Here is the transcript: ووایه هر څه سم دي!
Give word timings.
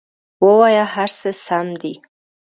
ووایه 0.45 0.85
هر 0.93 1.09
څه 1.19 1.29
سم 1.45 1.67
دي! 1.81 1.93